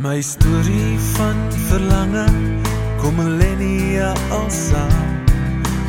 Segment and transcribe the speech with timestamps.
[0.00, 2.24] my storie van verlange
[3.00, 5.08] kom millennia al saam.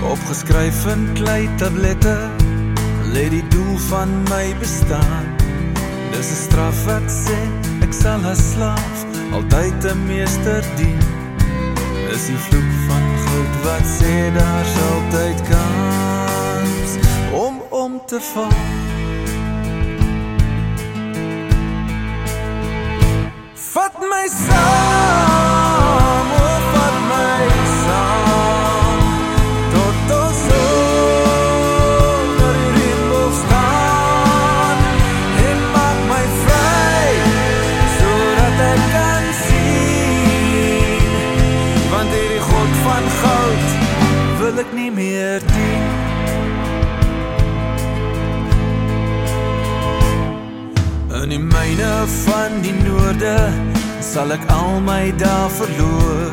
[0.03, 2.15] Opgeskryf in klei tablette
[3.13, 5.25] lê die doel van my bestaan.
[6.11, 7.39] Dis 'n straf wat sê
[7.85, 8.97] ek sal as slaaf
[9.31, 11.03] altyd 'n meester dien.
[12.09, 16.91] Dis die vloek van goud wat sê daar's altyd kans
[17.31, 18.80] om om te val
[44.61, 45.85] ek nie meer dien
[51.21, 51.91] In die myne
[52.25, 53.70] van die noorde
[54.01, 56.31] sal ek al my dae verloor.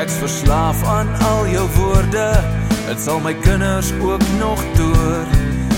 [0.00, 2.28] Ek's verslaaf aan al jou woorde.
[2.86, 5.26] Dit sal my kinders ook nog toer.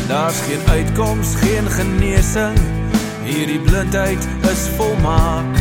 [0.09, 2.59] Daar's geen uitkoms, geen genesing.
[3.25, 5.59] Hierdie blindheid is volmaak.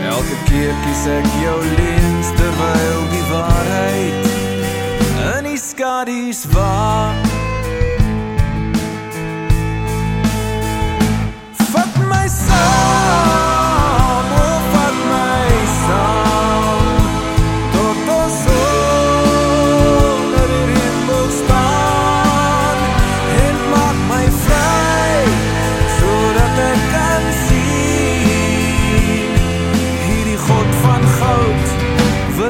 [0.00, 4.28] Elke keer kies ek jou lens terwyl die waarheid
[5.36, 7.28] in die skadu's waak.
[11.70, 12.79] Vat my saam,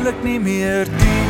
[0.00, 1.29] wil ek nie meer dien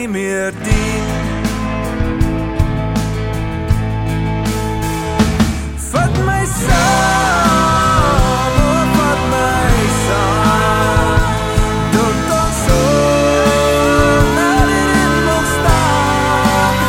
[0.00, 1.08] nie meer dien
[5.92, 7.74] Vat my saam,
[8.68, 11.26] oh, vat my saam.
[11.96, 16.80] Tot ons onder die regenboog staan.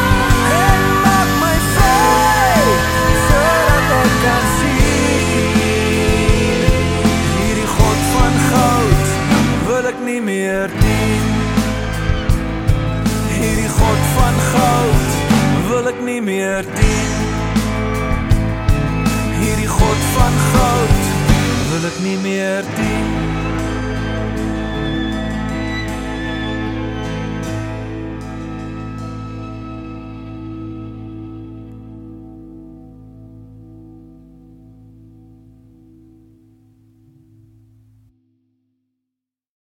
[0.61, 2.63] En maak my vry,
[3.25, 5.28] zodat ek kan sien
[7.41, 9.13] Hierdie God van goud
[9.67, 11.31] wil ek nie meer dien
[13.80, 15.09] God van goud
[15.70, 17.14] wil ek nie meer dien.
[19.42, 21.12] Hierdie God van goud
[21.72, 23.31] wil ek nie meer dien